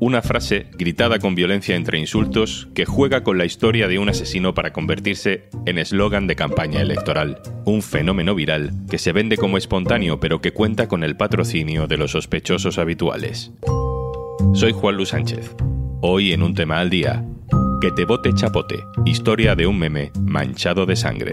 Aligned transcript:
Una 0.00 0.20
frase 0.20 0.66
gritada 0.72 1.18
con 1.18 1.34
violencia 1.34 1.76
entre 1.76 1.98
insultos 1.98 2.68
que 2.74 2.84
juega 2.84 3.24
con 3.24 3.38
la 3.38 3.46
historia 3.46 3.88
de 3.88 3.98
un 3.98 4.10
asesino 4.10 4.52
para 4.52 4.72
convertirse 4.72 5.48
en 5.64 5.78
eslogan 5.78 6.26
de 6.26 6.36
campaña 6.36 6.82
electoral. 6.82 7.40
Un 7.64 7.80
fenómeno 7.80 8.34
viral 8.34 8.72
que 8.90 8.98
se 8.98 9.12
vende 9.12 9.38
como 9.38 9.56
espontáneo 9.56 10.20
pero 10.20 10.42
que 10.42 10.52
cuenta 10.52 10.88
con 10.88 11.04
el 11.04 11.16
patrocinio 11.16 11.86
de 11.86 11.96
los 11.96 12.10
sospechosos 12.10 12.76
habituales. 12.76 13.52
Soy 14.52 14.72
Juan 14.72 14.96
Luis 14.96 15.08
Sánchez. 15.08 15.54
Hoy 16.02 16.32
en 16.32 16.42
un 16.42 16.54
tema 16.54 16.80
al 16.80 16.90
día. 16.90 17.24
Que 17.80 17.90
te 17.90 18.04
bote 18.04 18.34
chapote. 18.34 18.84
Historia 19.06 19.54
de 19.54 19.66
un 19.66 19.78
meme 19.78 20.12
manchado 20.20 20.84
de 20.84 20.96
sangre. 20.96 21.32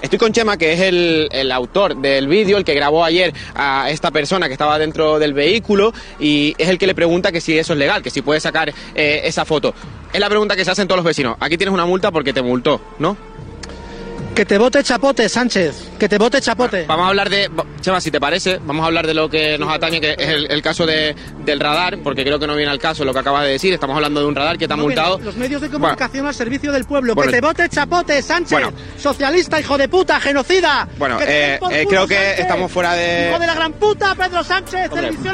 Estoy 0.00 0.18
con 0.18 0.32
Chema, 0.32 0.56
que 0.56 0.72
es 0.72 0.80
el, 0.80 1.52
autor 1.52 1.96
del 1.96 2.28
vídeo, 2.28 2.56
el 2.56 2.64
que 2.64 2.74
grabó 2.74 3.04
ayer 3.04 3.34
a 3.54 3.90
esta 3.90 4.12
persona 4.12 4.46
que 4.46 4.52
estaba 4.52 4.78
dentro 4.78 5.18
del 5.18 5.34
vehículo 5.34 5.92
y 6.20 6.54
es 6.56 6.68
el 6.68 6.78
que 6.78 6.86
le 6.86 6.94
pregunta 6.94 7.32
que 7.32 7.40
si 7.40 7.58
eso 7.58 7.72
es 7.72 7.78
legal, 7.78 8.02
que 8.02 8.10
si 8.10 8.22
puede 8.22 8.38
sacar 8.38 8.72
eh, 8.94 9.22
esa 9.24 9.44
foto. 9.44 9.74
Es 10.12 10.20
la 10.20 10.28
pregunta 10.28 10.54
que 10.54 10.64
se 10.64 10.70
hacen 10.70 10.86
todos 10.86 10.98
los 10.98 11.04
vecinos. 11.04 11.36
Aquí 11.40 11.56
tienes 11.56 11.74
una 11.74 11.84
multa 11.84 12.12
porque 12.12 12.32
te 12.32 12.42
multó, 12.42 12.80
¿no? 13.00 13.16
Que 14.38 14.46
te 14.46 14.56
vote 14.56 14.84
chapote, 14.84 15.28
Sánchez. 15.28 15.90
Que 15.98 16.08
te 16.08 16.16
vote 16.16 16.40
chapote. 16.40 16.84
Vamos 16.86 17.06
a 17.06 17.08
hablar 17.08 17.28
de. 17.28 17.50
Chema, 17.80 18.00
si 18.00 18.12
te 18.12 18.20
parece, 18.20 18.60
vamos 18.64 18.84
a 18.84 18.86
hablar 18.86 19.04
de 19.04 19.12
lo 19.12 19.28
que 19.28 19.58
nos 19.58 19.68
atañe, 19.68 20.00
que 20.00 20.12
es 20.12 20.28
el, 20.48 20.62
caso 20.62 20.86
de, 20.86 21.16
del 21.44 21.58
radar, 21.58 21.98
porque 22.04 22.22
creo 22.22 22.38
que 22.38 22.46
no 22.46 22.54
viene 22.54 22.70
al 22.70 22.78
caso 22.78 23.04
lo 23.04 23.12
que 23.12 23.18
acabas 23.18 23.42
de 23.42 23.50
decir. 23.50 23.74
Estamos 23.74 23.96
hablando 23.96 24.20
de 24.20 24.26
un 24.26 24.36
radar 24.36 24.56
que 24.56 24.68
te 24.68 24.74
ha 24.74 24.76
multado. 24.76 25.18
los 25.18 25.34
medios 25.34 25.60
de 25.60 25.68
comunicación 25.68 26.24
al 26.28 26.34
servicio 26.36 26.70
del 26.70 26.84
pueblo. 26.84 27.16
que 27.16 27.32
te 27.32 27.40
vote 27.40 27.68
chapote, 27.68 28.22
Sánchez. 28.22 28.60
Socialista, 28.96 29.58
hijo 29.58 29.76
de 29.76 29.88
puta, 29.88 30.20
genocida. 30.20 30.86
Bueno, 30.98 31.18
eh, 31.20 31.58
eh, 31.72 31.86
creo 31.88 32.06
que 32.06 32.34
estamos 32.34 32.70
fuera 32.70 32.94
de. 32.94 33.30
Hijo 33.30 33.40
de 33.40 33.46
la 33.48 33.54
gran 33.56 33.72
puta, 33.72 34.14
Pedro 34.14 34.44
Sánchez. 34.44 34.88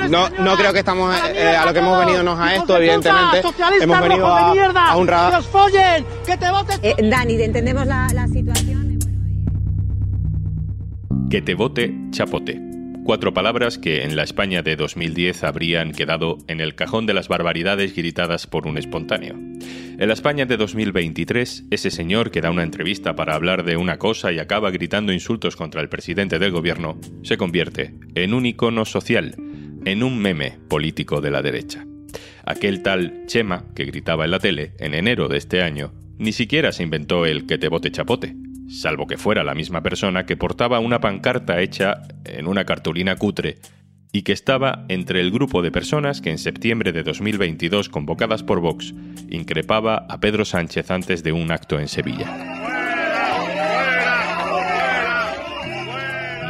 no, 0.09 0.31
no 0.31 0.57
creo 0.57 0.73
que 0.73 0.79
estamos 0.79 1.15
a, 1.15 1.31
eh, 1.31 1.55
a 1.55 1.67
lo 1.67 1.75
que 1.75 1.81
hemos 1.81 2.07
venido 2.07 2.23
nos 2.23 2.41
a 2.41 2.55
esto, 2.55 2.79
evidentemente. 2.79 3.43
hemos 3.83 4.01
venido 4.01 4.27
a, 4.27 4.93
a, 4.93 4.97
un 4.97 5.07
radar. 5.07 5.31
¡Que 5.33 5.37
os 5.37 5.47
follen! 5.47 6.07
¡Que 6.25 6.39
te 6.39 6.51
vote! 6.51 6.97
Dani, 7.03 7.43
entendemos 7.43 7.87
la, 7.87 8.09
la 8.15 8.27
situación. 8.29 8.44
Que 11.35 11.43
te 11.43 11.55
vote 11.55 11.93
chapote. 12.13 12.61
Cuatro 13.03 13.35
palabras 13.35 13.77
que 13.77 14.05
en 14.05 14.15
la 14.15 14.23
España 14.23 14.63
de 14.63 14.77
2010 14.77 15.43
habrían 15.43 15.91
quedado 15.91 16.39
en 16.47 16.61
el 16.61 16.77
cajón 16.77 17.07
de 17.07 17.13
las 17.13 17.27
barbaridades 17.27 17.97
gritadas 17.97 18.47
por 18.47 18.69
un 18.69 18.79
espontáneo. 18.79 19.35
En 19.35 20.07
la 20.07 20.15
España 20.15 20.47
de 20.47 20.57
2023, 20.57 21.65
ese 21.73 21.91
señor 21.91 22.31
que 22.31 22.41
da 22.41 22.53
una 22.53 22.63
entrevista 22.63 23.17
para 23.17 23.35
hablar 23.35 23.65
de 23.65 23.77
una 23.77 23.99
cosa 23.99 24.31
y 24.31 24.39
acaba 24.39 24.71
gritando 24.71 25.13
insultos 25.13 25.57
contra 25.57 25.81
el 25.81 25.89
presidente 25.89 26.39
del 26.39 26.53
gobierno, 26.53 27.01
se 27.25 27.37
convierte 27.37 27.97
en 28.15 28.33
un 28.33 28.47
icono 28.47 28.85
social, 28.85 29.35
en 29.85 30.05
un 30.05 30.17
meme 30.21 30.61
político 30.69 31.21
de 31.21 31.33
la 31.33 31.43
derecha. 31.43 31.85
Aquel 32.47 32.81
tal 32.85 33.25
Chema 33.27 33.65
que 33.75 33.87
gritaba 33.87 34.25
en 34.25 34.31
la 34.31 34.39
tele 34.39 34.75
en 34.79 34.95
enero 34.95 35.27
de 35.27 35.39
este 35.39 35.63
año, 35.63 35.95
ni 36.17 36.31
siquiera 36.31 36.71
se 36.71 36.85
inventó 36.85 37.27
el 37.27 37.47
que 37.47 37.59
te 37.59 37.67
vote 37.67 37.91
chapote 37.91 38.37
salvo 38.69 39.07
que 39.07 39.17
fuera 39.17 39.45
la 39.45 39.55
misma 39.55 39.83
persona 39.83 40.27
que 40.27 40.37
portaba 40.37 40.81
una 40.81 41.01
pancarta 41.01 41.61
hecha 41.61 42.03
en 42.25 42.47
una 42.47 42.65
cartulina 42.65 43.17
cutre 43.17 43.59
y 44.13 44.23
que 44.23 44.33
estaba 44.33 44.85
entre 44.89 45.21
el 45.21 45.31
grupo 45.31 45.61
de 45.61 45.73
personas 45.73 46.21
que 46.21 46.31
en 46.31 46.39
septiembre 46.39 46.93
de 46.93 47.03
2022 47.03 47.89
convocadas 47.89 48.43
por 48.43 48.61
Vox 48.61 48.95
increpaba 49.29 50.07
a 50.09 50.21
Pedro 50.21 50.45
Sánchez 50.45 50.91
antes 50.91 51.23
de 51.23 51.33
un 51.33 51.51
acto 51.51 51.81
en 51.81 51.89
Sevilla. 51.89 52.55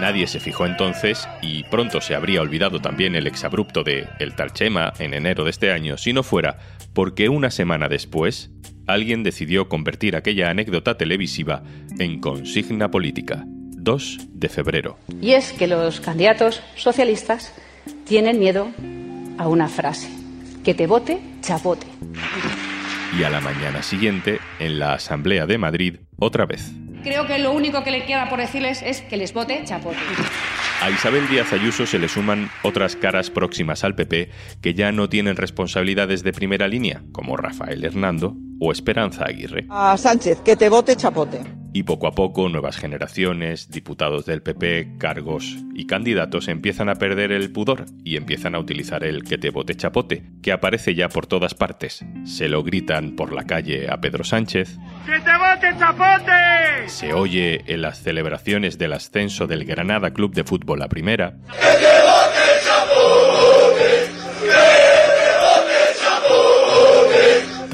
Nadie 0.05 0.27
se 0.27 0.39
fijó 0.39 0.67
entonces, 0.67 1.27
y 1.41 1.63
pronto 1.65 2.03
se 2.03 2.15
habría 2.15 2.43
olvidado 2.43 2.79
también 2.81 3.15
el 3.15 3.27
exabrupto 3.27 3.83
de 3.83 4.07
El 4.19 4.35
Talchema 4.35 4.93
en 4.99 5.15
enero 5.15 5.45
de 5.45 5.51
este 5.51 5.73
año, 5.73 5.97
si 5.97 6.13
no 6.13 6.23
fuera 6.23 6.59
porque 6.93 7.31
una 7.31 7.51
semana 7.51 7.89
después, 7.89 8.51
alguien 8.87 9.23
decidió 9.23 9.69
convertir 9.69 10.17
aquella 10.17 10.51
anécdota 10.51 10.97
televisiva 10.97 11.63
en 11.99 12.21
consigna 12.21 12.91
política. 12.91 13.45
2 13.47 14.29
de 14.33 14.49
febrero. 14.49 14.99
Y 15.21 15.33
es 15.33 15.53
que 15.53 15.67
los 15.67 16.01
candidatos 16.01 16.63
socialistas 16.75 17.55
tienen 18.07 18.39
miedo 18.39 18.69
a 19.37 19.47
una 19.47 19.69
frase, 19.69 20.09
que 20.65 20.75
te 20.75 20.87
vote 20.87 21.21
chapote. 21.43 21.87
Y 23.19 23.23
a 23.23 23.31
la 23.31 23.41
mañana 23.41 23.83
siguiente, 23.83 24.41
en 24.59 24.79
la 24.79 24.95
Asamblea 24.95 25.47
de 25.47 25.59
Madrid, 25.59 25.97
otra 26.19 26.47
vez. 26.47 26.73
Creo 27.03 27.27
que 27.27 27.39
lo 27.39 27.53
único 27.53 27.85
que 27.85 27.91
le 27.91 28.07
queda 28.07 28.31
por 28.31 28.39
decirles 28.39 28.83
es 28.83 29.03
que 29.03 29.19
les 29.19 29.35
vote 29.35 29.63
chapote. 29.65 29.99
A 30.81 30.91
Isabel 30.91 31.29
Díaz 31.29 31.53
Ayuso 31.53 31.87
se 31.87 31.99
le 31.99 32.09
suman 32.09 32.51
otras 32.63 32.97
caras 32.97 33.29
próximas 33.29 33.85
al 33.85 33.95
PP 33.95 34.31
que 34.63 34.73
ya 34.73 34.91
no 34.91 35.11
tienen 35.11 35.37
responsabilidades 35.37 36.23
de 36.23 36.33
primera 36.33 36.67
línea, 36.67 37.03
como 37.13 37.37
Rafael 37.37 37.85
Hernando 37.85 38.35
o 38.61 38.73
Esperanza 38.73 39.25
Aguirre. 39.25 39.67
A 39.69 39.97
Sánchez, 39.97 40.41
que 40.41 40.57
te 40.57 40.69
vote 40.69 40.97
chapote. 40.97 41.41
Y 41.77 41.83
poco 41.83 42.07
a 42.07 42.13
poco 42.13 42.49
nuevas 42.49 42.77
generaciones, 42.77 43.69
diputados 43.69 44.27
del 44.27 44.43
PP, 44.43 44.97
cargos 44.97 45.57
y 45.75 45.89
candidatos 45.89 46.47
empiezan 46.47 46.89
a 46.89 46.95
perder 46.95 47.33
el 47.33 47.51
pudor 47.51 47.87
y 48.05 48.17
empiezan 48.17 48.55
a 48.55 48.61
utilizar 48.61 49.03
el 49.03 49.25
que 49.25 49.39
te 49.39 49.51
vote 49.51 49.75
chapote, 49.75 50.23
que 50.41 50.53
aparece 50.53 50.95
ya 50.95 51.09
por 51.09 51.27
todas 51.27 51.55
partes. 51.55 52.05
Se 52.25 52.49
lo 52.49 52.63
gritan 52.63 53.17
por 53.17 53.33
la 53.33 53.45
calle 53.45 53.91
a 53.91 54.01
Pedro 54.01 54.23
Sánchez. 54.23 54.79
¡Que 55.05 55.19
te 55.19 55.37
vote 55.37 55.77
chapote! 55.77 56.89
Se 56.89 57.13
oye 57.13 57.65
en 57.67 57.83
las 57.83 58.01
celebraciones 58.01 58.79
del 58.79 58.93
ascenso 58.93 59.49
del 59.49 59.65
Granada 59.65 60.13
Club 60.13 60.33
de 60.33 60.45
Fútbol 60.45 60.81
a 60.81 60.89
primera. 60.89 61.39
¡Que 61.59 61.94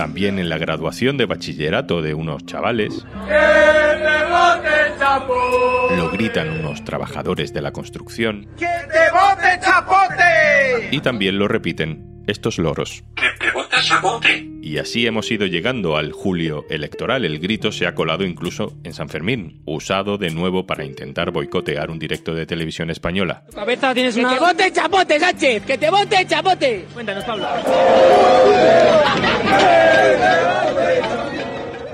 También 0.01 0.39
en 0.39 0.49
la 0.49 0.57
graduación 0.57 1.19
de 1.19 1.27
bachillerato 1.27 2.01
de 2.01 2.15
unos 2.15 2.47
chavales. 2.47 3.05
Lo 5.95 6.09
gritan 6.09 6.49
unos 6.59 6.83
trabajadores 6.87 7.53
de 7.53 7.61
la 7.61 7.71
construcción. 7.71 8.49
¡Que 8.57 8.65
te 8.65 9.11
bote 9.13 9.61
chapote! 9.61 10.89
Y 10.91 11.01
también 11.01 11.39
lo 11.39 11.49
repiten 11.49 12.23
estos 12.27 12.59
loros. 12.59 13.05
¡Que 13.15 13.27
te 13.39 13.50
Y 14.63 14.79
así 14.79 15.07
hemos 15.07 15.31
ido 15.31 15.47
llegando 15.47 15.97
al 15.97 16.13
julio 16.13 16.67
electoral. 16.69 17.25
El 17.25 17.39
grito 17.39 17.73
se 17.73 17.87
ha 17.87 17.95
colado 17.95 18.25
incluso 18.25 18.77
en 18.85 18.93
San 18.93 19.09
Fermín, 19.09 19.63
usado 19.65 20.19
de 20.19 20.31
nuevo 20.31 20.67
para 20.67 20.85
intentar 20.85 21.31
boicotear 21.31 21.91
un 21.91 21.99
directo 21.99 22.35
de 22.35 22.47
televisión 22.47 22.91
española. 22.91 23.45
cabeza 23.55 23.95
tienes 23.95 24.17
una... 24.17 24.29
¡Que 24.31 24.35
te 24.35 24.41
vote 24.41 24.73
chapote, 24.73 25.21
Sánchez! 25.21 25.65
¡Que 25.65 25.79
te 25.79 25.91
vote 25.91 26.27
chapote! 26.27 26.87
Cuéntanos, 26.93 27.25
Pablo. 27.25 27.47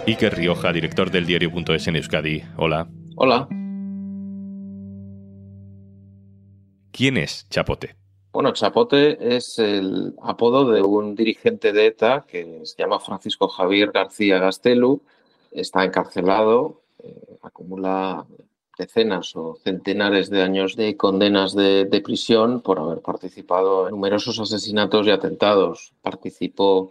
Iker 0.07 0.37
Rioja, 0.37 0.73
director 0.73 1.11
del 1.11 1.27
diario.es 1.27 1.89
en 1.89 1.97
Euskadi. 1.97 2.43
Hola. 2.57 2.89
Hola. 3.17 3.49
¿Quién 6.93 7.19
es 7.19 7.47
Chapote? 7.51 7.97
Bueno, 8.37 8.53
Chapote 8.53 9.35
es 9.35 9.59
el 9.59 10.15
apodo 10.21 10.71
de 10.71 10.83
un 10.83 11.15
dirigente 11.15 11.73
de 11.73 11.87
ETA 11.87 12.27
que 12.29 12.61
se 12.65 12.77
llama 12.77 13.01
Francisco 13.01 13.49
Javier 13.49 13.93
García 13.93 14.39
Gastelu. 14.39 15.01
Está 15.51 15.85
encarcelado, 15.85 16.83
eh, 17.03 17.39
acumula 17.41 18.27
decenas 18.77 19.35
o 19.37 19.57
centenares 19.65 20.29
de 20.29 20.43
años 20.43 20.77
de 20.77 20.99
condenas 20.99 21.55
de, 21.55 21.87
de, 21.87 22.01
prisión 22.03 22.61
por 22.61 22.79
haber 22.79 23.01
participado 23.01 23.89
en 23.89 23.93
numerosos 23.93 24.39
asesinatos 24.39 25.07
y 25.07 25.13
atentados. 25.13 25.95
Participó 26.03 26.91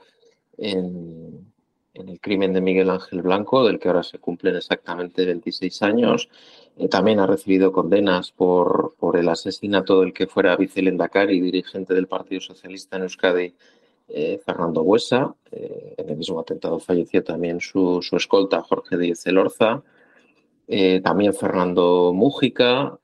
en, 0.57 1.53
en 1.95 2.09
el 2.09 2.19
crimen 2.19 2.53
de 2.53 2.61
Miguel 2.61 2.89
Ángel 2.89 3.21
Blanco, 3.21 3.65
del 3.65 3.79
que 3.79 3.87
ahora 3.87 4.03
se 4.03 4.19
cumplen 4.19 4.55
exactamente 4.55 5.25
26 5.25 5.81
años. 5.81 6.29
Eh, 6.77 6.89
también 6.89 7.19
ha 7.19 7.25
recibido 7.25 7.71
condenas 7.71 8.31
por, 8.31 8.95
por 8.99 9.17
el 9.17 9.29
asesinato 9.29 10.01
del 10.01 10.13
que 10.13 10.27
fuera 10.27 10.57
vicelendacari 10.57 11.37
y 11.37 11.41
dirigente 11.41 11.93
del 11.93 12.07
Partido 12.07 12.41
Socialista 12.41 12.97
en 12.97 13.03
Euskadi, 13.03 13.55
eh, 14.09 14.39
Fernando 14.45 14.83
Buesa. 14.83 15.33
Eh, 15.51 15.95
en 15.97 16.09
el 16.09 16.17
mismo 16.17 16.39
atentado 16.39 16.79
falleció 16.79 17.23
también 17.23 17.61
su, 17.61 18.01
su 18.01 18.17
escolta, 18.17 18.61
Jorge 18.61 18.97
Díez 18.97 19.25
Elorza. 19.25 19.81
También 21.03 21.35
Fernando 21.35 22.11
Mújica 22.11 22.97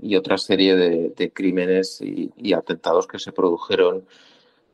y 0.00 0.16
otra 0.16 0.38
serie 0.38 0.74
de, 0.74 1.30
crímenes 1.30 2.00
y, 2.00 2.54
atentados 2.54 3.06
que 3.06 3.18
se 3.18 3.32
produjeron 3.32 4.06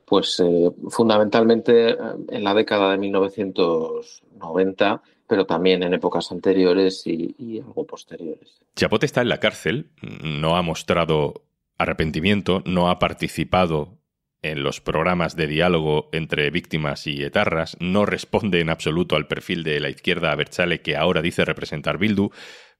Pues 0.08 0.40
eh, 0.40 0.70
fundamentalmente 0.88 1.90
en 1.90 2.44
la 2.44 2.54
década 2.54 2.92
de 2.92 2.98
1990 2.98 5.02
pero 5.28 5.44
también 5.44 5.82
en 5.82 5.92
épocas 5.92 6.32
anteriores 6.32 7.06
y, 7.06 7.34
y, 7.38 7.60
algo 7.60 7.86
posteriores. 7.86 8.62
Chapote 8.74 9.04
está 9.04 9.20
en 9.20 9.28
la 9.28 9.40
cárcel, 9.40 9.90
no 10.00 10.56
ha 10.56 10.62
mostrado 10.62 11.42
arrepentimiento, 11.76 12.62
no 12.64 12.88
ha 12.88 12.98
participado 12.98 13.98
en 14.42 14.62
los 14.62 14.80
programas 14.80 15.36
de 15.36 15.46
diálogo 15.46 16.08
entre 16.12 16.50
víctimas 16.50 17.06
y 17.06 17.22
etarras, 17.22 17.76
no 17.80 18.06
responde 18.06 18.60
en 18.60 18.70
absoluto 18.70 19.16
al 19.16 19.26
perfil 19.26 19.64
de 19.64 19.80
la 19.80 19.90
izquierda 19.90 20.34
Berchale 20.34 20.80
que 20.80 20.96
ahora 20.96 21.22
dice 21.22 21.44
representar 21.44 21.98
Bildu, 21.98 22.30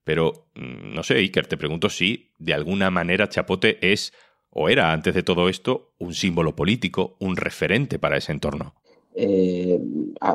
pero 0.04 0.48
mm, 0.54 0.94
no 0.94 1.02
sé, 1.02 1.16
Iker, 1.16 1.46
te 1.46 1.56
pregunto 1.56 1.90
si 1.90 2.32
de 2.38 2.54
alguna 2.54 2.90
manera 2.90 3.28
Chapote 3.28 3.92
es 3.92 4.12
o 4.50 4.68
era 4.68 4.92
antes 4.92 5.14
de 5.14 5.22
todo 5.22 5.48
esto 5.48 5.90
un 5.98 6.14
símbolo 6.14 6.54
político, 6.54 7.16
un 7.20 7.36
referente 7.36 7.98
para 7.98 8.16
ese 8.16 8.32
entorno. 8.32 8.74
Eh, 9.14 9.80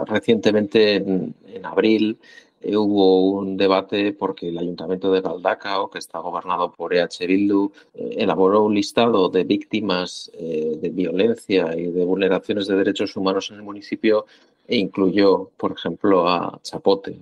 recientemente, 0.07 0.95
en, 0.95 1.65
abril, 1.65 2.19
eh, 2.61 2.75
hubo 2.75 3.31
un 3.31 3.55
debate 3.55 4.11
porque 4.11 4.49
el 4.49 4.57
ayuntamiento 4.57 5.11
de 5.11 5.21
Galdacao, 5.21 5.89
que 5.89 5.99
está 5.99 6.19
gobernado 6.19 6.71
por 6.71 6.93
EH 6.93 7.25
Bildu, 7.25 7.71
eh, 7.93 8.15
elaboró 8.17 8.63
un 8.63 8.73
listado 8.75 9.29
de 9.29 9.45
víctimas 9.45 10.31
de 10.37 10.89
violencia 10.89 11.75
y 11.77 11.87
de 11.91 12.05
vulneraciones 12.05 12.67
de 12.67 12.75
derechos 12.75 13.15
humanos 13.15 13.49
en 13.51 13.57
el 13.57 13.63
municipio 13.63 14.25
e 14.67 14.77
incluyó, 14.77 15.49
por 15.57 15.71
ejemplo, 15.71 16.27
a 16.27 16.59
Chapote. 16.61 17.17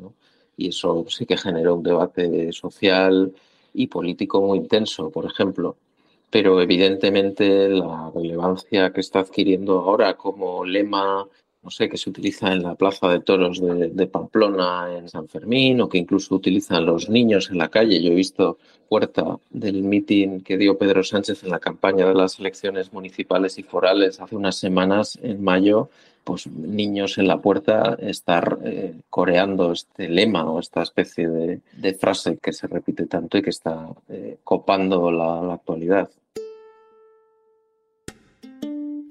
Y 0.57 0.69
eso 0.69 1.05
sí 1.09 1.25
que 1.25 1.37
generó 1.37 1.75
un 1.75 1.83
debate 1.83 2.51
social 2.53 3.33
y 3.73 3.87
político 3.87 4.41
muy 4.41 4.59
intenso, 4.59 5.09
por 5.09 5.25
ejemplo 5.25 5.77
pero 6.31 6.61
evidentemente 6.61 7.69
la 7.69 8.11
relevancia 8.15 8.91
que 8.93 9.01
está 9.01 9.19
adquiriendo 9.19 9.79
ahora 9.79 10.15
como 10.15 10.65
lema 10.65 11.27
no 11.63 11.69
sé, 11.69 11.89
que 11.89 11.97
se 11.97 12.09
utiliza 12.09 12.51
en 12.51 12.63
la 12.63 12.75
Plaza 12.75 13.07
de 13.09 13.19
Toros 13.19 13.61
de, 13.61 14.07
Pamplona 14.07 14.97
en 14.97 15.07
San 15.07 15.27
Fermín 15.27 15.79
o 15.81 15.89
que 15.89 15.99
incluso 15.99 16.35
utilizan 16.35 16.85
los 16.85 17.09
niños 17.09 17.51
en 17.51 17.59
la 17.59 17.69
calle. 17.69 18.01
Yo 18.01 18.11
he 18.11 18.15
visto 18.15 18.57
puerta 18.89 19.37
del 19.51 19.83
mitin 19.83 20.41
que 20.41 20.57
dio 20.57 20.77
Pedro 20.77 21.03
Sánchez 21.03 21.43
en 21.43 21.51
la 21.51 21.59
campaña 21.59 22.07
de 22.07 22.15
las 22.15 22.39
elecciones 22.39 22.91
municipales 22.91 23.59
y 23.59 23.63
forales 23.63 24.19
hace 24.19 24.35
unas 24.35 24.55
semanas, 24.55 25.19
en 25.21 25.43
mayo, 25.43 25.89
pues 26.23 26.47
niños 26.47 27.17
en 27.17 27.27
la 27.27 27.37
puerta 27.37 27.95
estar 27.99 28.59
eh, 28.63 28.95
coreando 29.09 29.71
este 29.71 30.09
lema 30.09 30.49
o 30.49 30.59
esta 30.59 30.81
especie 30.81 31.27
de, 31.27 31.93
frase 31.93 32.37
que 32.41 32.53
se 32.53 32.67
repite 32.67 33.05
tanto 33.05 33.37
y 33.37 33.41
que 33.41 33.49
está 33.51 33.87
eh, 34.09 34.37
copando 34.43 35.11
la 35.11 35.53
actualidad. 35.53 36.09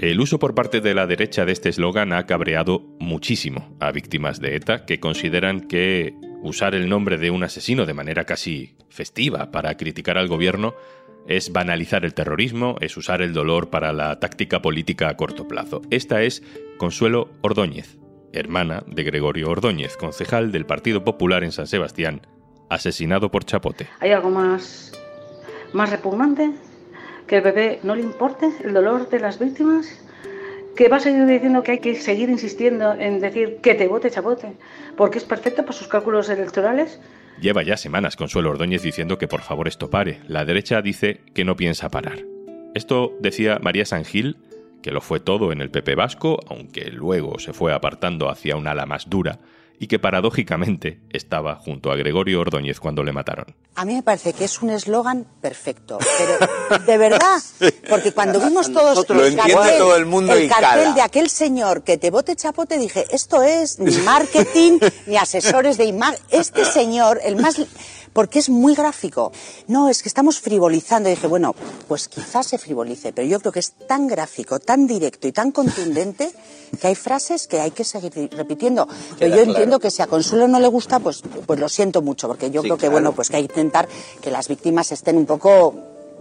El 0.00 0.18
uso 0.18 0.38
por 0.38 0.54
parte 0.54 0.80
de 0.80 0.94
la 0.94 1.06
derecha 1.06 1.44
de 1.44 1.52
este 1.52 1.68
eslogan 1.68 2.14
ha 2.14 2.24
cabreado 2.24 2.80
muchísimo 3.00 3.76
a 3.80 3.92
víctimas 3.92 4.40
de 4.40 4.56
ETA 4.56 4.86
que 4.86 4.98
consideran 4.98 5.60
que 5.60 6.14
usar 6.42 6.74
el 6.74 6.88
nombre 6.88 7.18
de 7.18 7.30
un 7.30 7.44
asesino 7.44 7.84
de 7.84 7.92
manera 7.92 8.24
casi 8.24 8.78
festiva 8.88 9.50
para 9.50 9.76
criticar 9.76 10.16
al 10.16 10.26
gobierno 10.26 10.72
es 11.26 11.52
banalizar 11.52 12.06
el 12.06 12.14
terrorismo, 12.14 12.76
es 12.80 12.96
usar 12.96 13.20
el 13.20 13.34
dolor 13.34 13.68
para 13.68 13.92
la 13.92 14.18
táctica 14.18 14.62
política 14.62 15.10
a 15.10 15.18
corto 15.18 15.46
plazo. 15.46 15.82
Esta 15.90 16.22
es 16.22 16.42
Consuelo 16.78 17.28
Ordóñez, 17.42 17.98
hermana 18.32 18.82
de 18.86 19.02
Gregorio 19.04 19.50
Ordóñez, 19.50 19.98
concejal 19.98 20.50
del 20.50 20.64
Partido 20.64 21.04
Popular 21.04 21.44
en 21.44 21.52
San 21.52 21.66
Sebastián, 21.66 22.22
asesinado 22.70 23.30
por 23.30 23.44
Chapote. 23.44 23.86
¿Hay 24.00 24.12
algo 24.12 24.30
más, 24.30 24.98
más 25.74 25.90
repugnante? 25.90 26.69
Que 27.30 27.36
el 27.36 27.42
bebé 27.42 27.78
no 27.84 27.94
le 27.94 28.02
importe 28.02 28.50
el 28.64 28.74
dolor 28.74 29.08
de 29.08 29.20
las 29.20 29.38
víctimas, 29.38 29.86
que 30.74 30.88
va 30.88 30.96
a 30.96 31.00
seguir 31.00 31.24
diciendo 31.26 31.62
que 31.62 31.70
hay 31.70 31.78
que 31.78 31.94
seguir 31.94 32.28
insistiendo 32.28 32.92
en 32.92 33.20
decir 33.20 33.58
que 33.62 33.76
te 33.76 33.86
vote 33.86 34.10
chapote, 34.10 34.54
porque 34.96 35.18
es 35.18 35.24
perfecto 35.24 35.62
para 35.62 35.72
sus 35.72 35.86
cálculos 35.86 36.28
electorales. 36.28 37.00
Lleva 37.40 37.62
ya 37.62 37.76
semanas 37.76 38.16
Consuelo 38.16 38.50
Ordóñez 38.50 38.82
diciendo 38.82 39.16
que 39.16 39.28
por 39.28 39.42
favor 39.42 39.68
esto 39.68 39.90
pare. 39.90 40.18
La 40.26 40.44
derecha 40.44 40.82
dice 40.82 41.20
que 41.32 41.44
no 41.44 41.54
piensa 41.54 41.88
parar. 41.88 42.18
Esto 42.74 43.16
decía 43.20 43.60
María 43.62 43.86
Sangil, 43.86 44.36
que 44.82 44.90
lo 44.90 45.00
fue 45.00 45.20
todo 45.20 45.52
en 45.52 45.60
el 45.60 45.70
PP 45.70 45.94
vasco, 45.94 46.40
aunque 46.48 46.90
luego 46.90 47.38
se 47.38 47.52
fue 47.52 47.72
apartando 47.72 48.28
hacia 48.28 48.56
un 48.56 48.66
ala 48.66 48.86
más 48.86 49.08
dura 49.08 49.38
y 49.80 49.86
que 49.86 49.98
paradójicamente 49.98 51.00
estaba 51.08 51.56
junto 51.56 51.90
a 51.90 51.96
Gregorio 51.96 52.40
Ordóñez 52.40 52.78
cuando 52.78 53.02
le 53.02 53.12
mataron. 53.12 53.56
A 53.74 53.86
mí 53.86 53.94
me 53.94 54.02
parece 54.02 54.34
que 54.34 54.44
es 54.44 54.60
un 54.60 54.68
eslogan 54.68 55.26
perfecto, 55.40 55.98
pero 56.18 56.78
de 56.84 56.98
verdad, 56.98 57.40
porque 57.88 58.12
cuando 58.12 58.40
vimos 58.40 58.70
todos 58.70 59.08
el 59.08 59.34
cartel, 59.34 59.78
todo 59.78 59.96
el, 59.96 60.04
mundo 60.04 60.34
el 60.34 60.50
cartel 60.50 60.92
de 60.94 61.00
aquel 61.00 61.30
señor 61.30 61.82
que 61.82 61.96
te 61.96 62.10
bote 62.10 62.36
chapote, 62.36 62.76
dije, 62.76 63.06
esto 63.10 63.42
es 63.42 63.78
ni 63.78 63.96
marketing, 63.98 64.80
ni 65.06 65.16
asesores 65.16 65.78
de 65.78 65.86
imagen, 65.86 66.20
este 66.28 66.66
señor, 66.66 67.18
el 67.24 67.36
más 67.36 67.56
porque 68.12 68.38
es 68.38 68.48
muy 68.48 68.74
gráfico. 68.74 69.32
No, 69.68 69.88
es 69.88 70.02
que 70.02 70.08
estamos 70.08 70.40
frivolizando. 70.40 71.08
Y 71.08 71.12
dije, 71.12 71.26
bueno, 71.26 71.54
pues 71.88 72.08
quizás 72.08 72.46
se 72.46 72.58
frivolice, 72.58 73.12
pero 73.12 73.26
yo 73.26 73.40
creo 73.40 73.52
que 73.52 73.60
es 73.60 73.72
tan 73.86 74.06
gráfico, 74.06 74.58
tan 74.58 74.86
directo 74.86 75.28
y 75.28 75.32
tan 75.32 75.52
contundente 75.52 76.30
que 76.80 76.86
hay 76.86 76.94
frases 76.94 77.46
que 77.46 77.60
hay 77.60 77.70
que 77.70 77.84
seguir 77.84 78.30
repitiendo. 78.32 78.88
Pero 79.18 79.34
yo 79.34 79.42
entiendo 79.42 79.78
que 79.78 79.90
si 79.90 80.02
a 80.02 80.06
Consuelo 80.06 80.48
no 80.48 80.60
le 80.60 80.68
gusta, 80.68 81.00
pues, 81.00 81.22
pues 81.46 81.58
lo 81.58 81.68
siento 81.68 82.02
mucho, 82.02 82.28
porque 82.28 82.50
yo 82.50 82.62
creo 82.62 82.76
que, 82.76 82.88
bueno, 82.88 83.12
pues 83.12 83.28
que 83.28 83.36
hay 83.36 83.46
que 83.46 83.52
intentar 83.52 83.88
que 84.20 84.30
las 84.30 84.48
víctimas 84.48 84.92
estén 84.92 85.16
un 85.16 85.26
poco, 85.26 85.74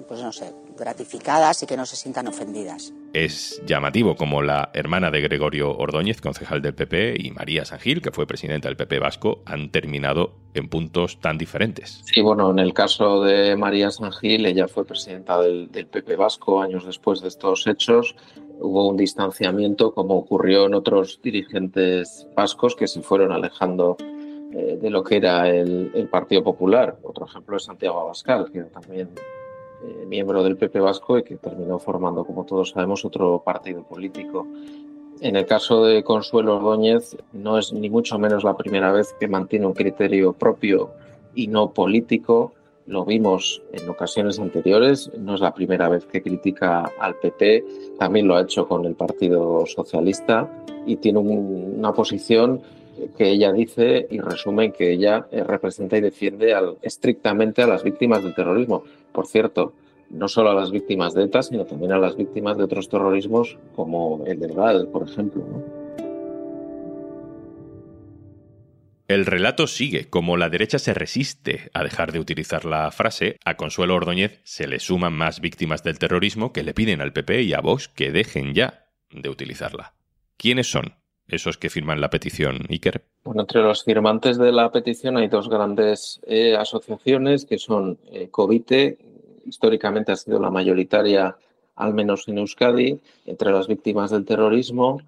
pues 0.07 0.21
no 0.21 0.31
sé, 0.31 0.53
gratificadas 0.77 1.62
y 1.62 1.65
que 1.68 1.77
no 1.77 1.85
se 1.85 1.95
sientan 1.95 2.27
ofendidas. 2.27 2.94
Es 3.13 3.62
llamativo 3.65 4.15
como 4.15 4.42
la 4.42 4.71
hermana 4.74 5.12
de 5.12 5.21
Gregorio 5.21 5.75
Ordóñez, 5.77 6.21
concejal 6.21 6.62
del 6.62 6.74
PP, 6.74 7.15
y 7.19 7.31
María 7.31 7.65
Sangil, 7.65 8.01
que 8.01 8.12
fue 8.12 8.25
presidenta 8.25 8.68
del 8.68 8.77
PP 8.77 9.00
vasco, 9.00 9.42
han 9.45 9.71
terminado 9.71 10.38
en 10.53 10.69
puntos 10.69 11.19
tan 11.19 11.37
diferentes. 11.37 12.01
Sí, 12.05 12.21
bueno, 12.21 12.49
en 12.51 12.59
el 12.59 12.73
caso 12.73 13.23
de 13.23 13.55
María 13.55 13.91
Sangil, 13.91 14.45
ella 14.45 14.67
fue 14.67 14.85
presidenta 14.85 15.39
del, 15.39 15.69
PP 15.69 16.15
vasco 16.15 16.61
años 16.61 16.85
después 16.85 17.21
de 17.21 17.27
estos 17.27 17.67
hechos. 17.67 18.15
Hubo 18.59 18.87
un 18.87 18.97
distanciamiento, 18.97 19.93
como 19.93 20.15
ocurrió 20.15 20.65
en 20.65 20.73
otros 20.73 21.19
dirigentes 21.21 22.27
vascos 22.35 22.75
que 22.75 22.87
se 22.87 23.01
fueron 23.01 23.31
alejando 23.31 23.95
eh, 24.51 24.77
de 24.81 24.89
lo 24.89 25.03
que 25.03 25.17
era 25.17 25.47
el, 25.49 26.07
Partido 26.11 26.43
Popular. 26.43 26.97
Otro 27.03 27.25
ejemplo 27.25 27.57
es 27.57 27.63
Santiago 27.63 27.99
Abascal, 27.99 28.51
que 28.51 28.63
también 28.63 29.09
eh, 29.83 30.05
miembro 30.07 30.43
del 30.43 30.57
PP 30.57 30.79
Vasco 30.79 31.17
y 31.17 31.23
que 31.23 31.37
terminó 31.37 31.79
formando, 31.79 32.25
como 32.25 32.45
todos 32.45 32.71
sabemos, 32.71 33.05
otro 33.05 33.41
partido 33.43 33.83
político. 33.83 34.47
En 35.21 35.36
el 35.36 35.45
caso 35.45 35.83
de 35.83 36.01
Consuelo 36.01 36.56
Ordóñez, 36.56 37.18
no 37.33 37.57
es 37.57 37.73
ni 37.73 37.90
mucho 37.90 38.18
menos 38.18 38.45
la 38.45 38.56
primera 38.56 38.94
vez 38.94 39.14
que 39.19 39.28
mantiene 39.28 39.66
un 39.66 39.73
criterio 39.73 40.31
propio 40.31 40.92
y 41.35 41.47
no 41.47 41.71
político. 41.71 42.54
Lo 42.88 43.04
vimos 43.04 43.61
en 43.73 43.90
ocasiones 43.90 44.40
anteriores, 44.40 45.11
no 45.18 45.35
es 45.35 45.42
la 45.42 45.54
primera 45.54 45.90
vez 45.90 46.06
que 46.06 46.21
critica 46.21 46.90
al 47.02 47.16
PP, 47.16 47.66
también 47.99 48.30
lo 48.30 48.35
ha 48.35 48.42
hecho 48.44 48.66
con 48.66 48.85
el 48.85 48.95
Partido 48.95 49.66
Socialista 49.66 50.49
y 50.85 50.95
tiene 50.95 51.19
una 51.19 51.92
posición 51.92 52.61
que 53.18 53.30
ella 53.30 53.52
dice 53.52 54.07
y 54.09 54.19
resume 54.19 54.71
que 54.71 54.94
ella 54.94 55.28
representa 55.31 55.97
y 55.97 56.02
defiende 56.02 56.56
estrictamente 56.81 57.61
a 57.61 57.68
las 57.68 57.83
víctimas 57.83 58.23
del 58.23 58.35
terrorismo. 58.35 58.83
Por 59.11 59.28
cierto, 59.28 59.73
no 60.09 60.28
solo 60.28 60.51
a 60.51 60.54
las 60.54 60.71
víctimas 60.71 61.13
de 61.13 61.23
ETA, 61.23 61.44
sino 61.44 61.66
también 61.66 61.92
a 61.92 61.97
las 61.97 62.16
víctimas 62.16 62.57
de 62.57 62.63
otros 62.63 62.89
terrorismos 62.89 63.57
como 63.75 64.23
el 64.25 64.39
del 64.39 64.54
GAL, 64.54 64.87
por 64.87 65.07
ejemplo. 65.07 65.44
El 69.07 69.25
relato 69.25 69.66
sigue. 69.66 70.09
Como 70.09 70.37
la 70.37 70.49
derecha 70.49 70.78
se 70.78 70.94
resiste 70.94 71.71
a 71.73 71.83
dejar 71.83 72.11
de 72.11 72.19
utilizar 72.19 72.63
la 72.66 72.92
frase, 72.92 73.37
a 73.44 73.57
Consuelo 73.57 73.95
Ordóñez 73.95 74.39
se 74.44 74.68
le 74.68 74.80
suman 74.80 75.13
más 75.13 75.42
víctimas 75.42 75.83
del 75.83 75.97
terrorismo 75.97 76.54
que 76.54 76.63
le 76.63 76.75
piden 76.75 77.01
al 77.01 77.11
PP 77.11 77.42
y 77.42 77.54
a 77.54 77.61
Vox 77.61 77.87
que 77.87 78.11
dejen 78.11 78.54
ya 78.54 78.85
de 79.11 79.30
utilizarla. 79.30 79.95
¿Quiénes 80.37 80.69
son? 80.69 80.94
esos 81.30 81.57
que 81.57 81.69
firman 81.69 82.01
la 82.01 82.09
petición, 82.09 82.66
Iker? 82.69 83.04
Bueno, 83.23 83.42
entre 83.42 83.61
los 83.61 83.83
firmantes 83.83 84.37
de 84.37 84.51
la 84.51 84.71
petición 84.71 85.18
hay 85.18 85.28
dos 85.28 85.49
grandes 85.49 86.19
eh, 86.25 86.56
asociaciones 86.56 87.45
que 87.45 87.57
son 87.57 87.99
eh, 88.11 88.30
Covite, 88.30 88.97
históricamente 89.49 90.11
ha 90.11 90.15
sido 90.15 90.39
la 90.39 90.49
mayoritaria, 90.49 91.35
al 91.75 91.94
menos 91.94 92.27
en 92.27 92.37
Euskadi, 92.37 92.99
entre 93.25 93.51
las 93.51 93.68
víctimas 93.68 94.11
del 94.11 94.25
terrorismo, 94.25 95.01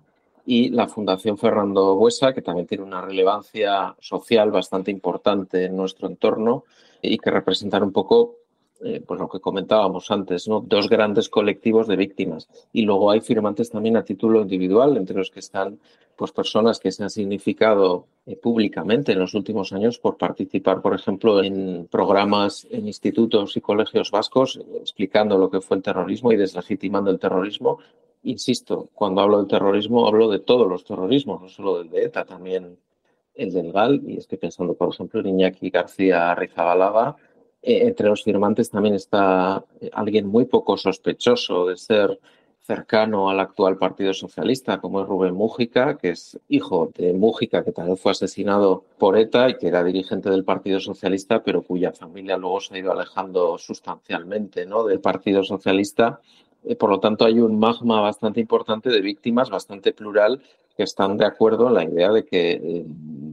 y 0.45 0.69
la 0.69 0.87
Fundación 0.87 1.37
Fernando 1.37 1.95
Buesa, 1.95 2.33
que 2.33 2.41
también 2.41 2.67
tiene 2.67 2.83
una 2.83 3.01
relevancia 3.01 3.95
social 3.99 4.51
bastante 4.51 4.91
importante 4.91 5.65
en 5.65 5.77
nuestro 5.77 6.07
entorno 6.07 6.63
y 7.01 7.17
que 7.17 7.31
representan 7.31 7.83
un 7.83 7.91
poco 7.91 8.35
eh, 8.83 9.01
pues 9.05 9.19
lo 9.19 9.29
que 9.29 9.39
comentábamos 9.39 10.09
antes, 10.11 10.45
dos 10.63 10.89
grandes 10.89 11.29
colectivos 11.29 11.87
de 11.87 11.95
víctimas. 11.95 12.49
Y 12.73 12.83
luego 12.83 13.11
hay 13.11 13.21
firmantes 13.21 13.69
también 13.69 13.97
a 13.97 14.03
título 14.03 14.41
individual, 14.41 14.97
entre 14.97 15.17
los 15.17 15.29
que 15.31 15.39
están 15.39 15.79
pues, 16.15 16.31
personas 16.31 16.79
que 16.79 16.91
se 16.91 17.03
han 17.03 17.09
significado 17.09 18.07
eh, 18.25 18.35
públicamente 18.35 19.11
en 19.11 19.19
los 19.19 19.33
últimos 19.33 19.73
años 19.73 19.99
por 19.99 20.17
participar, 20.17 20.81
por 20.81 20.93
ejemplo, 20.93 21.43
en 21.43 21.87
programas 21.89 22.67
en 22.71 22.87
institutos 22.87 23.55
y 23.57 23.61
colegios 23.61 24.11
vascos 24.11 24.59
explicando 24.75 25.37
lo 25.37 25.49
que 25.49 25.61
fue 25.61 25.77
el 25.77 25.83
terrorismo 25.83 26.31
y 26.31 26.37
deslegitimando 26.37 27.11
el 27.11 27.19
terrorismo 27.19 27.79
Insisto, 28.23 28.89
cuando 28.93 29.21
hablo 29.21 29.41
de 29.41 29.49
terrorismo 29.49 30.07
hablo 30.07 30.29
de 30.29 30.39
todos 30.39 30.67
los 30.67 30.83
terrorismos, 30.83 31.41
no 31.41 31.49
solo 31.49 31.79
del 31.79 31.89
de 31.89 32.03
ETA, 32.03 32.23
también 32.23 32.77
el 33.33 33.51
del 33.51 33.71
GAL, 33.71 34.01
y 34.05 34.17
estoy 34.17 34.37
pensando, 34.37 34.75
por 34.75 34.93
ejemplo, 34.93 35.19
en 35.19 35.27
Iñaki 35.27 35.71
García 35.71 36.35
Rizabalaga. 36.35 37.15
Eh, 37.63 37.87
entre 37.87 38.07
los 38.09 38.23
firmantes 38.23 38.71
también 38.71 38.95
está 38.95 39.63
eh, 39.79 39.89
alguien 39.93 40.27
muy 40.27 40.45
poco 40.45 40.77
sospechoso 40.77 41.67
de 41.67 41.77
ser 41.77 42.19
cercano 42.61 43.29
al 43.29 43.39
actual 43.39 43.77
Partido 43.77 44.13
Socialista, 44.13 44.79
como 44.79 45.01
es 45.01 45.07
Rubén 45.07 45.35
Mújica, 45.35 45.97
que 45.97 46.09
es 46.11 46.39
hijo 46.47 46.91
de 46.95 47.13
Mújica, 47.13 47.63
que 47.63 47.71
también 47.71 47.97
fue 47.97 48.11
asesinado 48.11 48.83
por 48.97 49.17
ETA 49.17 49.49
y 49.49 49.57
que 49.57 49.67
era 49.67 49.83
dirigente 49.83 50.29
del 50.29 50.43
Partido 50.43 50.79
Socialista, 50.79 51.43
pero 51.43 51.63
cuya 51.63 51.91
familia 51.91 52.37
luego 52.37 52.61
se 52.61 52.75
ha 52.75 52.79
ido 52.79 52.91
alejando 52.91 53.57
sustancialmente 53.57 54.65
¿no? 54.65 54.85
del 54.85 54.99
Partido 54.99 55.43
Socialista. 55.43 56.19
Eh, 56.63 56.75
por 56.75 56.89
lo 56.89 56.99
tanto, 56.99 57.25
hay 57.25 57.39
un 57.39 57.59
magma 57.59 57.99
bastante 58.01 58.39
importante 58.39 58.89
de 58.89 59.01
víctimas, 59.01 59.49
bastante 59.49 59.91
plural, 59.91 60.41
que 60.77 60.83
están 60.83 61.17
de 61.17 61.25
acuerdo 61.25 61.67
en 61.67 61.73
la 61.73 61.83
idea 61.83 62.11
de 62.11 62.25
que 62.25 62.85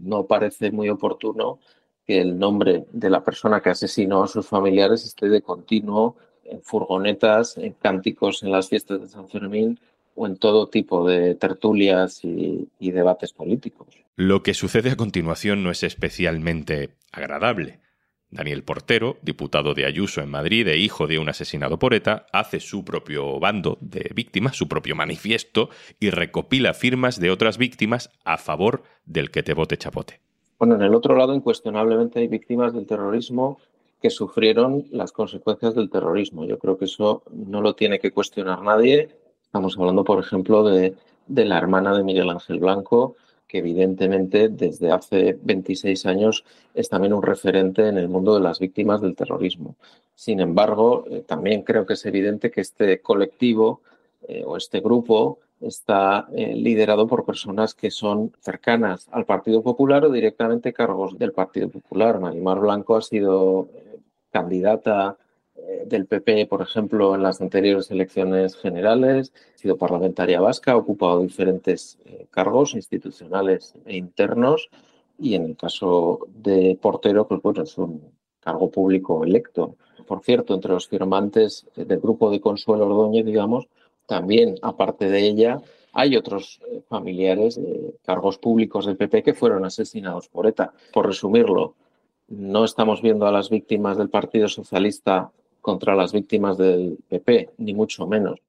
no 0.03 0.25
parece 0.25 0.71
muy 0.71 0.89
oportuno 0.89 1.61
que 2.09 2.23
el 2.23 2.39
nombre 2.39 2.87
de 2.91 3.11
la 3.11 3.23
persona 3.23 3.61
que 3.61 3.69
asesinó 3.69 4.23
a 4.23 4.29
sus 4.29 4.47
familiares 4.47 5.05
esté 5.05 5.29
de 5.29 5.43
continuo 5.43 6.17
en 6.43 6.63
furgonetas, 6.63 7.59
en 7.59 7.75
cánticos 7.75 8.43
en 8.43 8.51
las 8.51 8.71
fiestas 8.71 9.03
de 9.03 9.09
San 9.09 9.29
Fermín 9.29 9.79
o 10.15 10.27
en 10.27 10.39
todo 10.39 10.69
tipo 10.69 11.07
de 11.07 11.35
tertulias 11.35 12.25
y, 12.25 12.67
debates 12.81 13.35
políticos. 13.35 13.89
Lo 14.17 14.43
que 14.43 14.55
sucede 14.55 14.91
a 14.91 14.97
continuación 14.97 15.63
no 15.63 15.71
es 15.71 15.83
especialmente 15.83 16.95
agradable. 17.13 17.81
Daniel 18.31 18.65
Portero, 18.65 19.19
diputado 19.21 19.75
de 19.75 19.85
Ayuso 19.85 20.23
en 20.23 20.31
Madrid 20.31 20.67
e 20.67 20.79
hijo 20.79 21.07
de 21.07 21.19
un 21.19 21.29
asesinado 21.29 21.79
por 21.79 21.93
ETA, 21.93 22.25
hace 22.33 22.61
su 22.61 22.87
propio 22.87 23.39
bando 23.39 23.77
de 23.83 24.11
víctimas, 24.15 24.57
su 24.57 24.67
propio 24.67 24.97
manifiesto, 24.97 25.69
y 26.01 26.09
recopila 26.09 26.73
firmas 26.73 27.21
de 27.21 27.31
otras 27.31 27.59
víctimas 27.59 28.11
a 28.25 28.39
favor 28.39 28.83
del 29.05 29.31
que 29.31 29.43
te 29.43 29.53
vote 29.53 29.77
chapote. 29.77 30.28
Bueno, 30.59 30.75
en 30.75 30.83
el 30.83 30.95
otro 30.95 31.15
lado, 31.15 31.35
incuestionablemente 31.35 32.19
hay 32.19 32.27
víctimas 32.27 32.75
del 32.75 32.87
terrorismo 32.87 33.59
que 34.03 34.11
sufrieron 34.11 34.87
las 34.91 35.13
consecuencias 35.13 35.75
del 35.77 35.89
terrorismo. 35.89 36.45
Yo 36.47 36.59
creo 36.59 36.77
que 36.77 36.87
eso 36.87 37.23
no 37.31 37.61
lo 37.61 37.75
tiene 37.75 38.01
que 38.01 38.11
cuestionar 38.11 38.63
nadie. 38.63 39.09
Estamos 39.45 39.79
hablando, 39.79 40.03
por 40.03 40.19
ejemplo, 40.19 40.65
de, 40.65 40.95
de 41.29 41.45
la 41.45 41.59
hermana 41.59 41.97
de 41.97 42.03
Miguel 42.03 42.31
Ángel 42.31 42.59
Blanco, 42.59 43.15
que 43.47 43.59
evidentemente 43.59 44.49
desde 44.49 44.91
hace 44.91 45.39
26 45.41 46.07
años 46.07 46.45
es 46.75 46.89
también 46.89 47.13
un 47.13 47.23
referente 47.23 47.87
en 47.87 47.97
el 47.97 48.09
mundo 48.09 48.35
de 48.35 48.41
las 48.41 48.59
víctimas 48.59 49.01
del 49.01 49.15
terrorismo. 49.15 49.77
Sin 50.17 50.41
embargo, 50.41 51.05
eh, 51.09 51.23
también 51.25 51.63
creo 51.63 51.87
que 51.87 51.95
es 51.95 52.05
evidente 52.05 52.51
que 52.51 52.63
este 52.63 53.01
colectivo 53.01 53.81
eh, 54.27 54.43
o 54.45 54.57
este 54.57 54.81
grupo 54.81 55.39
está 55.61 56.29
eh, 56.35 56.55
liderado 56.55 57.07
por 57.07 57.25
personas 57.25 57.75
que 57.75 57.91
son 57.91 58.33
cercanas 58.41 59.09
al 59.11 59.25
Partido 59.25 59.63
Popular 59.63 60.05
o 60.05 60.11
directamente 60.11 60.73
cargos 60.73 61.19
del 61.19 61.33
Partido 61.33 61.69
Popular. 61.69 62.21
Marimar 62.21 62.61
Blanco 62.61 62.97
ha 62.97 63.03
sido 63.03 63.69
candidata 64.31 65.17
del 65.87 66.07
PP, 66.07 66.47
por 66.47 66.63
ejemplo, 66.63 67.15
en 67.15 67.23
las 67.23 67.41
anteriores 67.41 67.91
elecciones 67.91 68.57
generales, 68.57 69.33
ha 69.55 69.59
sido 69.59 69.77
parlamentaria 69.77 70.41
vasca, 70.41 70.73
ha 70.73 70.77
ocupado 70.77 71.21
diferentes 71.21 71.99
eh, 72.05 72.27
cargos 72.31 72.75
institucionales 72.75 73.75
e 73.85 73.97
internos 73.97 74.71
y 75.19 75.35
en 75.35 75.45
el 75.45 75.57
caso 75.57 76.21
de 76.29 76.79
Portero, 76.81 77.27
pues 77.27 77.43
bueno, 77.43 77.63
es 77.63 77.77
un 77.77 78.01
cargo 78.41 78.71
público 78.71 79.25
electo. 79.25 79.77
Por 80.07 80.23
cierto, 80.23 80.55
entre 80.55 80.73
los 80.73 80.89
firmantes 80.89 81.67
del 81.75 81.99
grupo 81.99 82.31
de 82.31 82.41
Consuelo 82.41 82.87
Ordóñez, 82.87 83.27
digamos, 83.27 83.69
también, 84.09 84.57
aparte 84.63 85.11
de 85.11 85.21
ella, 85.21 85.61
hay 85.93 86.17
otros 86.17 86.61
eh, 86.67 86.81
familiares 86.89 87.57
de 87.57 87.95
cargos 88.03 88.39
públicos 88.39 88.87
del 88.87 88.97
PP 88.97 89.23
que 89.23 89.35
fueron 89.35 89.67
asesinados 89.67 90.29
por 90.29 90.47
ETA. 90.47 90.73
Por 90.95 91.07
resumirlo, 91.07 91.75
no 92.29 92.65
estamos 92.65 93.03
viendo 93.03 93.27
a 93.27 93.33
las 93.33 93.51
víctimas 93.51 93.99
del 93.99 94.09
Partido 94.09 94.49
Socialista 94.49 95.31
contra 95.61 95.95
las 95.95 96.13
víctimas 96.13 96.57
del 96.57 96.97
PP, 97.07 97.51
ni 97.59 97.75
mucho 97.75 98.07
menos. 98.07 98.41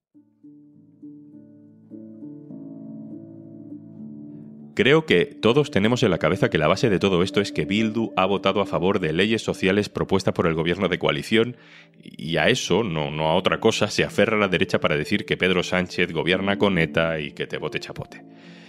Creo 4.80 5.06
que 5.06 5.26
todos 5.26 5.72
tenemos 5.72 6.04
en 6.04 6.10
la 6.10 6.20
cabeza 6.20 6.50
que 6.50 6.58
la 6.58 6.70
base 6.70 6.90
de 6.90 7.00
todo 7.00 7.22
esto 7.22 7.42
es 7.42 7.52
que 7.52 7.66
Bildu 7.66 8.14
ha 8.16 8.26
votado 8.26 8.62
a 8.62 8.66
favor 8.66 9.02
de 9.02 9.12
leyes 9.12 9.42
sociales 9.42 9.90
propuestas 9.90 10.34
por 10.34 10.48
el 10.48 10.54
gobierno 10.54 10.88
de 10.88 10.98
coalición 10.98 11.58
y 12.02 12.38
a 12.38 12.48
eso, 12.48 12.86
no, 12.86 13.10
a 13.28 13.36
otra 13.36 13.60
cosa, 13.60 13.90
se 13.90 14.06
aferra 14.06 14.38
la 14.38 14.48
derecha 14.48 14.80
para 14.80 14.96
decir 14.96 15.26
que 15.26 15.36
Pedro 15.36 15.64
Sánchez 15.64 16.14
gobierna 16.14 16.58
con 16.58 16.78
ETA 16.78 17.20
y 17.20 17.34
que 17.34 17.46
te 17.46 17.58
vote 17.58 17.82
chapote. 17.82 18.24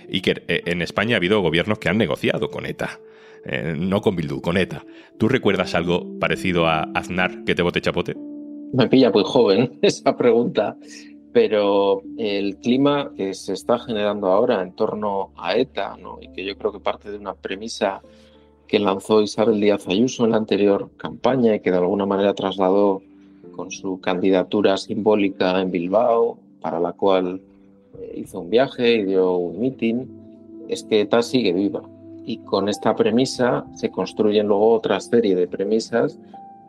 Y 0.08 0.20
que 0.20 0.42
eh, 0.48 0.62
en 0.66 0.82
España 0.82 1.14
ha 1.14 1.18
habido 1.18 1.40
gobiernos 1.42 1.78
que 1.78 1.88
han 1.88 1.98
negociado 1.98 2.50
con 2.50 2.66
ETA. 2.66 2.98
Eh, 3.44 3.76
no 3.78 4.00
con 4.00 4.16
Bildu, 4.16 4.40
con 4.40 4.56
ETA. 4.56 4.84
¿Tú 5.16 5.28
recuerdas 5.28 5.76
algo 5.76 6.18
parecido 6.18 6.66
a 6.66 6.88
Aznar 6.92 7.44
que 7.44 7.54
te 7.54 7.62
vote 7.62 7.80
chapote? 7.82 8.16
Me 8.72 8.88
pilla 8.88 9.10
muy 9.10 9.22
joven 9.24 9.78
esa 9.82 10.16
pregunta, 10.16 10.76
pero 11.32 12.02
el 12.18 12.56
clima 12.56 13.12
que 13.16 13.34
se 13.34 13.52
está 13.52 13.78
generando 13.78 14.28
ahora 14.28 14.62
en 14.62 14.72
torno 14.72 15.30
a 15.36 15.56
ETA, 15.56 15.96
¿no? 15.96 16.18
y 16.20 16.28
que 16.28 16.44
yo 16.44 16.56
creo 16.56 16.72
que 16.72 16.80
parte 16.80 17.10
de 17.10 17.18
una 17.18 17.34
premisa 17.34 18.02
que 18.66 18.78
lanzó 18.78 19.20
Isabel 19.20 19.60
Díaz 19.60 19.86
Ayuso 19.88 20.24
en 20.24 20.32
la 20.32 20.36
anterior 20.36 20.90
campaña 20.96 21.54
y 21.54 21.60
que 21.60 21.70
de 21.70 21.78
alguna 21.78 22.06
manera 22.06 22.34
trasladó 22.34 23.02
con 23.54 23.70
su 23.70 24.00
candidatura 24.00 24.76
simbólica 24.76 25.60
en 25.60 25.70
Bilbao, 25.70 26.38
para 26.60 26.78
la 26.78 26.92
cual 26.92 27.40
eh, 27.98 28.14
hizo 28.16 28.40
un 28.40 28.50
viaje 28.50 28.96
y 28.96 29.04
dio 29.04 29.36
un 29.36 29.60
mitin, 29.60 30.08
es 30.68 30.84
que 30.84 31.00
ETA 31.00 31.22
sigue 31.22 31.52
viva. 31.52 31.82
Y 32.24 32.38
con 32.38 32.68
esta 32.68 32.94
premisa 32.94 33.66
se 33.74 33.90
construyen 33.90 34.46
luego 34.46 34.72
otra 34.72 35.00
serie 35.00 35.34
de 35.34 35.48
premisas 35.48 36.18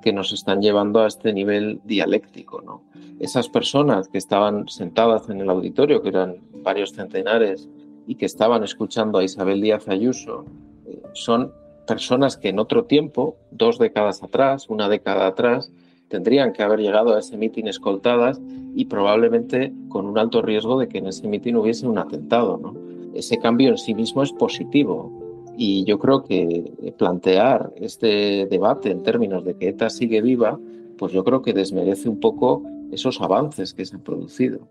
que 0.02 0.14
nos 0.14 0.34
están 0.34 0.62
llevando 0.62 1.02
a 1.02 1.08
este 1.08 1.34
nivel 1.34 1.80
dialéctico. 1.84 2.62
¿no? 2.62 2.84
Esas 3.20 3.50
personas 3.50 4.08
que 4.08 4.18
estaban 4.18 4.68
sentadas 4.68 5.30
en 5.30 5.42
el 5.42 5.50
auditorio, 5.50 6.02
que 6.02 6.10
eran 6.10 6.38
varios 6.64 6.92
centenares, 6.94 7.70
y 8.08 8.16
que 8.16 8.26
estaban 8.26 8.64
escuchando 8.64 9.20
a 9.20 9.24
Isabel 9.24 9.62
Díaz 9.62 9.88
Ayuso, 9.88 10.46
eh, 10.86 11.02
son 11.14 11.54
personas 11.88 12.38
que 12.38 12.50
en 12.50 12.60
otro 12.60 12.86
tiempo, 12.86 13.38
dos 13.52 13.78
décadas 13.78 14.24
atrás, 14.24 14.70
una 14.70 14.90
década 14.90 15.28
atrás, 15.28 15.72
tendrían 16.08 16.52
que 16.52 16.64
haber 16.64 16.80
llegado 16.80 17.16
a 17.16 17.20
ese 17.20 17.38
mitin 17.38 17.68
escoltadas 17.68 18.42
y 18.76 18.86
probablemente 18.86 19.74
con 19.90 20.06
un 20.06 20.18
alto 20.18 20.42
riesgo 20.42 20.80
de 20.80 20.88
que 20.88 20.98
en 20.98 21.08
ese 21.08 21.28
mitin 21.28 21.56
hubiese 21.56 21.88
un 21.88 21.98
atentado. 21.98 22.58
¿no? 22.58 22.76
Ese 23.14 23.38
cambio 23.38 23.70
en 23.70 23.78
sí 23.78 23.94
mismo 23.94 24.24
es 24.24 24.32
positivo, 24.34 25.12
y 25.58 25.84
yo 25.86 26.00
creo 26.00 26.24
que 26.24 26.94
plantear 26.98 27.72
este 27.76 28.48
debate 28.50 28.92
en 28.92 29.04
términos 29.04 29.44
de 29.46 29.56
que 29.56 29.70
ETA 29.70 29.90
sigue 29.90 30.22
viva, 30.22 30.60
pues 30.98 31.12
yo 31.14 31.24
creo 31.24 31.42
que 31.42 31.54
desmerece 31.54 32.10
un 32.10 32.20
poco 32.20 32.64
esos 32.92 33.22
avances 33.22 33.74
que 33.74 33.86
se 33.86 33.96
han 33.96 34.04
producido. 34.04 34.68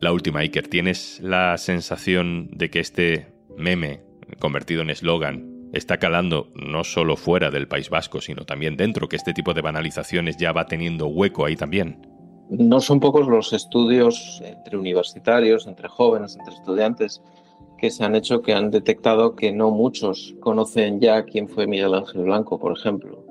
La 0.00 0.12
última, 0.12 0.40
Iker, 0.40 0.68
¿tienes 0.68 1.20
la 1.20 1.56
sensación 1.58 2.48
de 2.52 2.70
que 2.70 2.80
este 2.80 3.32
meme, 3.56 4.00
convertido 4.40 4.82
en 4.82 4.90
eslogan, 4.90 5.70
está 5.72 5.98
calando 5.98 6.48
no 6.54 6.84
solo 6.84 7.16
fuera 7.16 7.50
del 7.50 7.68
País 7.68 7.88
Vasco, 7.88 8.20
sino 8.20 8.44
también 8.44 8.76
dentro, 8.76 9.08
que 9.08 9.16
este 9.16 9.32
tipo 9.32 9.54
de 9.54 9.62
banalizaciones 9.62 10.36
ya 10.36 10.52
va 10.52 10.66
teniendo 10.66 11.06
hueco 11.06 11.46
ahí 11.46 11.56
también? 11.56 12.06
No 12.50 12.80
son 12.80 13.00
pocos 13.00 13.26
los 13.26 13.52
estudios 13.52 14.42
entre 14.44 14.76
universitarios, 14.76 15.66
entre 15.66 15.88
jóvenes, 15.88 16.36
entre 16.36 16.54
estudiantes, 16.54 17.22
que 17.82 17.90
se 17.90 18.04
han 18.04 18.14
hecho 18.14 18.42
que 18.42 18.54
han 18.54 18.70
detectado 18.70 19.34
que 19.34 19.50
no 19.50 19.72
muchos 19.72 20.36
conocen 20.38 21.00
ya 21.00 21.24
quién 21.24 21.48
fue 21.48 21.66
Miguel 21.66 21.94
Ángel 21.94 22.22
Blanco, 22.22 22.60
por 22.60 22.78
ejemplo. 22.78 23.24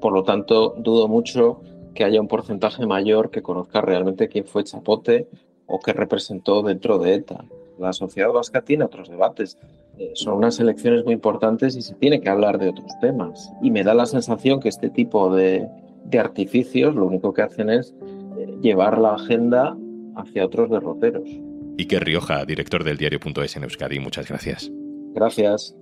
Por 0.00 0.12
lo 0.12 0.24
tanto, 0.24 0.74
dudo 0.78 1.06
mucho 1.06 1.60
que 1.94 2.02
haya 2.02 2.20
un 2.20 2.26
porcentaje 2.26 2.86
mayor 2.86 3.30
que 3.30 3.40
conozca 3.40 3.80
realmente 3.82 4.26
quién 4.26 4.46
fue 4.46 4.64
Chapote 4.64 5.28
o 5.66 5.78
qué 5.78 5.92
representó 5.92 6.62
dentro 6.62 6.98
de 6.98 7.14
ETA. 7.14 7.44
La 7.78 7.92
sociedad 7.92 8.32
vasca 8.32 8.62
tiene 8.62 8.84
otros 8.84 9.08
debates. 9.08 9.58
Eh, 9.96 10.10
son 10.14 10.38
unas 10.38 10.58
elecciones 10.58 11.04
muy 11.04 11.14
importantes 11.14 11.76
y 11.76 11.82
se 11.82 11.94
tiene 11.94 12.20
que 12.20 12.30
hablar 12.30 12.58
de 12.58 12.70
otros 12.70 12.90
temas. 13.00 13.52
Y 13.62 13.70
me 13.70 13.84
da 13.84 13.94
la 13.94 14.06
sensación 14.06 14.58
que 14.58 14.70
este 14.70 14.90
tipo 14.90 15.32
de, 15.32 15.68
artificios 16.18 16.96
lo 16.96 17.06
único 17.06 17.32
que 17.32 17.42
hacen 17.42 17.70
es 17.70 17.94
eh, 18.38 18.58
llevar 18.60 18.98
la 18.98 19.14
agenda 19.14 19.76
hacia 20.16 20.44
otros 20.44 20.68
derroteros. 20.68 21.28
Iker 21.78 22.04
Rioja, 22.04 22.44
director 22.44 22.84
del 22.84 22.96
diario.es 22.96 23.56
en 23.56 23.64
Euskadi. 23.64 23.98
Muchas 23.98 24.28
gracias. 24.28 24.70
Gracias. 25.14 25.76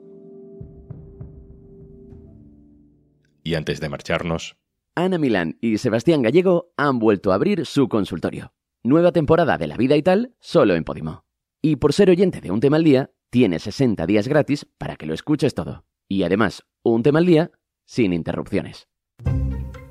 Y 3.43 3.55
antes 3.55 3.81
de 3.81 3.89
marcharnos... 3.89 4.57
Ana 4.95 5.19
Milán 5.19 5.57
y 5.61 5.79
Sebastián 5.79 6.23
Gallego 6.23 6.73
han 6.77 6.99
vuelto 6.99 7.33
a 7.33 7.37
abrir 7.37 7.65
su 7.65 7.89
consultorio. 7.89 8.53
Nueva 8.83 9.13
temporada 9.13 9.57
de 9.57 9.67
La 9.67 9.77
Vida 9.77 9.97
y 9.97 10.03
Tal, 10.03 10.35
solo 10.39 10.75
en 10.75 10.85
Podimo. 10.85 11.25
Y 11.63 11.77
por 11.77 11.93
ser 11.93 12.11
oyente 12.11 12.41
de 12.41 12.51
Un 12.51 12.61
Tema 12.61 12.77
al 12.77 12.85
Día, 12.85 13.11
tienes 13.31 13.63
60 13.63 14.07
días 14.07 14.29
gratis 14.29 14.67
para 14.79 14.97
que 14.97 15.07
lo 15.07 15.15
escuches 15.15 15.55
todo. 15.55 15.85
Y 16.09 16.25
además, 16.25 16.65
Un 16.83 17.03
Tema 17.03 17.21
al 17.21 17.27
Día 17.27 17.53
sin 17.87 18.13
interrupciones. 18.13 18.89